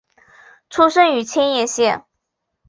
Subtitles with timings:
[0.71, 2.05] 出生于千叶县。